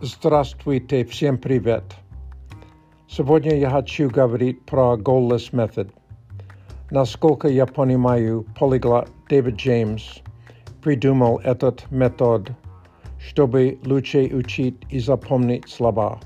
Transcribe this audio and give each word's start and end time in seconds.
Здравствуйте, 0.00 1.04
всем 1.04 1.38
привет! 1.38 1.82
Сегодня 3.08 3.56
я 3.58 3.68
хочу 3.68 4.08
говорить 4.08 4.64
про 4.64 4.96
Goalless 4.96 5.50
Method. 5.50 5.90
Насколько 6.92 7.48
я 7.48 7.66
понимаю, 7.66 8.46
полиглот 8.56 9.08
Дэвид 9.28 9.56
Джеймс 9.56 10.20
придумал 10.84 11.40
этот 11.42 11.84
метод, 11.90 12.50
чтобы 13.18 13.76
лучше 13.86 14.30
учить 14.32 14.76
и 14.88 15.00
запомнить 15.00 15.68
слова. 15.68 16.20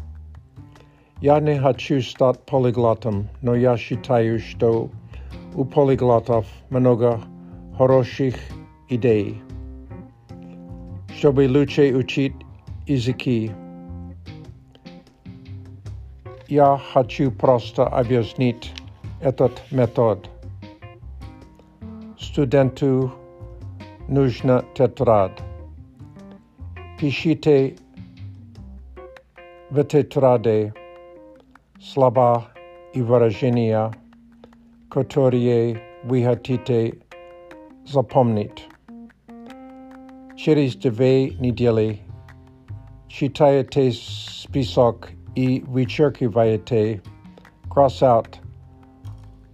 Я 1.22 1.40
не 1.40 1.58
хочу 1.58 2.02
стать 2.02 2.40
полиглотом, 2.40 3.26
но 3.40 3.54
я 3.54 3.78
считаю, 3.78 4.38
что 4.38 4.90
у 5.54 5.64
полиглотов 5.64 6.46
много 6.68 7.18
хороших 7.78 8.34
идей. 8.90 9.40
Чтобы 11.16 11.48
лучше 11.48 11.96
учить 11.96 12.34
языки, 12.86 13.50
я 16.52 16.78
хочу 16.92 17.30
просто 17.30 17.86
объяснить 17.86 18.72
этот 19.22 19.62
метод. 19.70 20.28
Студенту 22.20 23.10
нужна 24.08 24.62
тетрадь. 24.74 25.38
Пишите 27.00 27.76
в 29.70 29.82
тетради 29.84 30.74
слова 31.80 32.48
и 32.92 33.00
выражения, 33.00 33.90
которые 34.90 35.80
вы 36.04 36.22
хотите 36.22 36.98
запомнить. 37.86 38.66
Через 40.36 40.76
две 40.76 41.30
недели 41.30 42.00
читайте 43.08 43.90
список 43.94 45.12
i 45.34 45.62
vyčerkivajte, 45.68 47.00
cross 47.74 48.02
out 48.02 48.38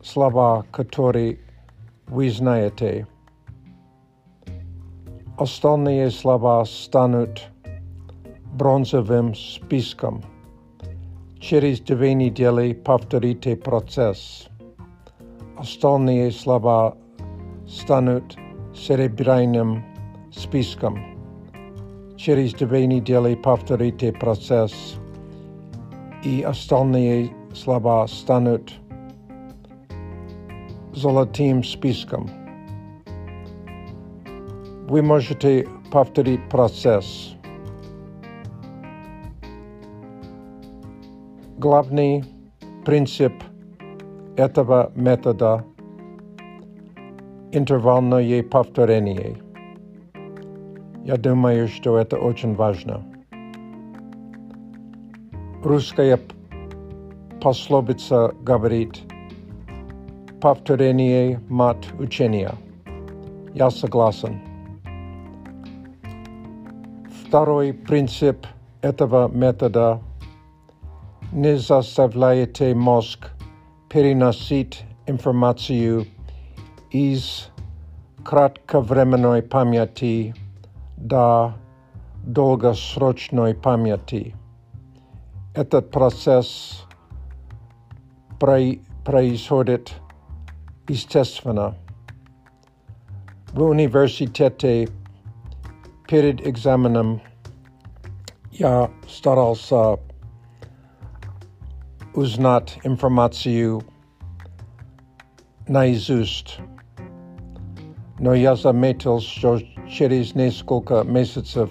slova, 0.03 0.63
které 0.75 1.33
vyznajete. 2.17 3.07
Ostatní 5.37 6.11
slova 6.11 6.65
stanut 6.65 7.41
bronzovým 8.59 9.35
spiskem. 9.35 10.21
Через 11.39 11.81
две 11.81 12.15
недели 12.15 12.75
повторите 12.75 13.55
процесс. 13.57 14.49
Остальные 15.59 16.33
слова 16.33 16.97
станут 17.67 18.37
серебряным 18.75 19.83
списком. 20.33 20.99
Через 22.17 22.53
две 22.55 22.87
недели 22.87 23.37
повторите 23.37 24.11
процесс. 24.13 24.99
и 26.25 26.43
остальные 26.43 27.31
слова 27.55 28.07
станут 28.09 28.73
золотым 30.95 31.63
списком. 31.63 32.29
Вы 34.89 35.03
можете 35.03 35.69
повторить 35.93 36.41
процесс. 36.49 37.35
Главный 41.59 42.25
принцип 42.85 43.33
этого 44.37 44.91
метода– 44.95 45.65
интервальное 47.53 48.43
повторение. 48.43 49.37
Я 51.05 51.17
думаю, 51.17 51.69
что 51.69 51.97
это 51.99 52.17
очень 52.17 52.55
важно 52.55 53.05
русская 55.65 56.21
пословица 57.41 58.33
говорит 58.43 59.01
«Повторение– 60.41 61.41
мать 61.49 61.89
учения». 61.99 62.53
Я 63.55 63.71
согласен. 63.71 64.41
Второй 67.27 67.73
принцип 67.73 68.47
этого 68.83 69.29
метода– 69.35 70.01
не 71.33 71.59
заставляйте 71.59 72.73
мозг 72.75 73.31
переносить 73.91 74.85
информацию 75.07 76.07
из 76.93 77.51
кратковременной 78.25 79.43
памяти 79.43 80.35
до 80.97 81.53
долгосрочной 82.25 83.55
памяти– 83.57 84.35
at 85.55 85.71
that 85.71 85.91
process, 85.93 86.83
pray, 88.39 88.81
praise 89.05 89.47
hodit 89.47 89.91
istesvana. 90.89 91.75
Universitete 93.57 94.89
pirid 96.07 96.41
ja 98.53 98.69
ya 98.69 98.89
staralsa 99.07 99.97
uznat 102.15 102.79
informatiu 102.85 103.83
naizust 105.69 106.61
no 108.21 108.33
yaza 108.35 108.73
metals 108.73 109.25
shiris 109.87 110.33
neskulka 110.35 111.05
mesitsev 111.05 111.69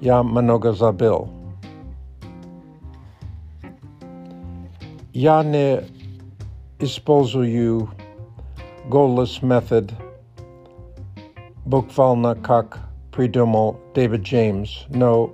ja 0.00 0.22
manogazabil. 0.22 1.37
ja 5.14 5.42
ne 5.42 5.80
использую 6.80 7.88
голос 8.88 9.42
method, 9.42 9.92
буквально 11.66 12.34
как 12.42 12.78
придумал 13.12 13.76
David 13.94 14.22
James, 14.22 14.86
но 14.90 15.30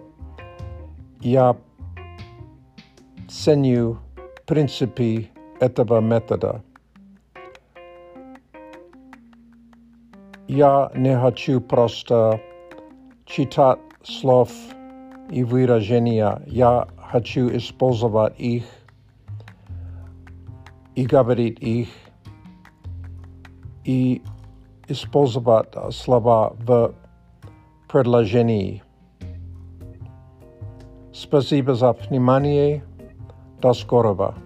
я 1.21 1.57
ценю 3.29 3.99
принципы 4.47 5.29
этого 5.61 6.01
метода. 6.01 6.63
Я 10.47 10.91
не 10.95 11.19
хочу 11.19 11.61
просто 11.61 12.41
читать 13.25 13.79
слов 14.03 14.51
и 15.31 15.43
выражения. 15.43 16.41
Я 16.47 16.87
хочу 16.99 17.49
использовать 17.57 18.39
их– 18.39 18.65
igaberit 20.97 21.59
ich 21.61 21.91
и 23.85 24.23
использовать 24.89 25.75
слова 25.93 26.55
в 26.65 26.95
предложении. 27.89 28.83
Спасибо 31.13 31.75
за 31.75 31.93
внимание. 31.93 32.83
До 33.61 33.73
скорого. 33.75 34.44